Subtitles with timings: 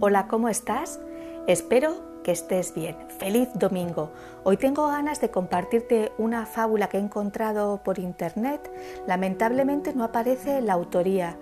[0.00, 1.00] Hola, ¿cómo estás?
[1.48, 2.94] Espero que estés bien.
[3.18, 4.12] Feliz domingo.
[4.44, 8.70] Hoy tengo ganas de compartirte una fábula que he encontrado por internet.
[9.08, 11.36] Lamentablemente no aparece la autoría,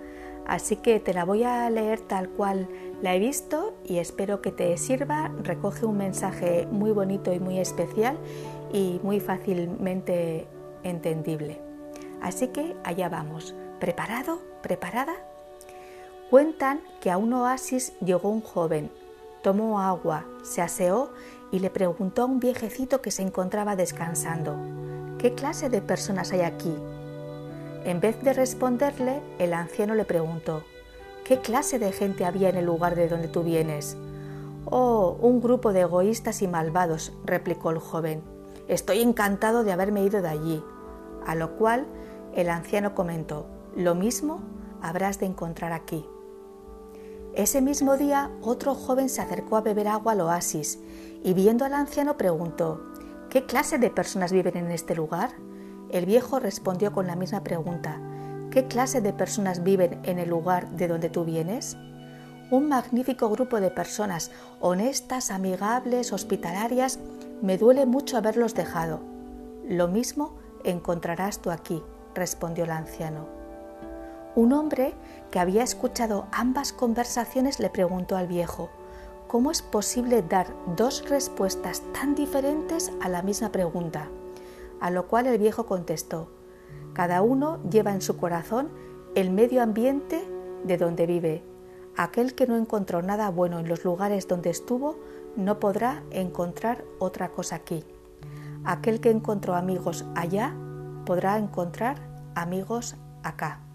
[0.47, 2.67] así que te la voy a leer tal cual
[3.03, 5.31] la he visto y espero que te sirva.
[5.43, 8.17] Recoge un mensaje muy bonito y muy especial
[8.73, 10.49] y muy fácilmente
[10.83, 11.61] entendible.
[12.23, 13.55] Así que allá vamos.
[13.81, 14.41] ¿Preparado?
[14.63, 15.13] ¿Preparada?
[16.31, 18.91] Cuentan que a un oasis llegó un joven,
[19.43, 21.11] tomó agua, se aseó
[21.53, 24.57] y le preguntó a un viejecito que se encontraba descansando,
[25.19, 26.75] ¿qué clase de personas hay aquí?
[27.85, 30.65] En vez de responderle, el anciano le preguntó,
[31.25, 33.97] ¿qué clase de gente había en el lugar de donde tú vienes?
[34.65, 38.21] Oh, un grupo de egoístas y malvados, replicó el joven.
[38.67, 40.65] Estoy encantado de haberme ido de allí.
[41.25, 41.87] A lo cual
[42.35, 44.41] el anciano comentó, lo mismo
[44.83, 46.05] habrás de encontrar aquí.
[47.37, 50.79] Ese mismo día otro joven se acercó a beber agua al oasis
[51.23, 52.81] y viendo al anciano preguntó,
[53.29, 55.33] ¿qué clase de personas viven en este lugar?
[55.91, 58.01] El viejo respondió con la misma pregunta,
[58.51, 61.77] ¿qué clase de personas viven en el lugar de donde tú vienes?
[62.51, 64.31] Un magnífico grupo de personas,
[64.63, 67.01] honestas, amigables, hospitalarias,
[67.43, 69.01] me duele mucho haberlos dejado.
[69.69, 71.83] Lo mismo encontrarás tú aquí,
[72.15, 73.46] respondió el anciano.
[74.37, 74.93] Un hombre
[75.31, 78.69] que había escuchado ambas conversaciones le preguntó al viejo,
[79.29, 84.11] ¿cómo es posible dar dos respuestas tan diferentes a la misma pregunta?
[84.79, 86.29] A lo cual el viejo contestó,
[86.93, 88.69] cada uno lleva en su corazón
[89.15, 90.29] el medio ambiente
[90.65, 91.43] de donde vive.
[91.97, 94.99] Aquel que no encontró nada bueno en los lugares donde estuvo,
[95.35, 97.85] no podrá encontrar otra cosa aquí.
[98.65, 100.55] Aquel que encontró amigos allá,
[101.07, 101.97] podrá encontrar
[102.35, 103.66] amigos acá.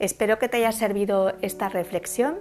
[0.00, 2.38] Espero que te haya servido esta reflexión.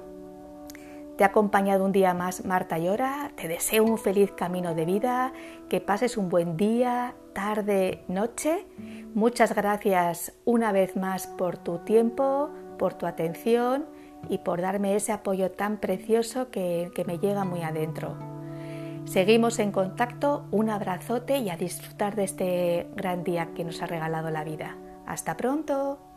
[1.17, 3.34] Te ha acompañado un día más Marta Llora.
[3.35, 5.34] Te deseo un feliz camino de vida,
[5.67, 8.66] que pases un buen día, tarde, noche.
[9.13, 13.88] Muchas gracias una vez más por tu tiempo, por tu atención
[14.29, 18.16] y por darme ese apoyo tan precioso que, que me llega muy adentro.
[19.03, 23.85] Seguimos en contacto, un abrazote y a disfrutar de este gran día que nos ha
[23.85, 24.78] regalado la vida.
[25.05, 26.09] Hasta pronto.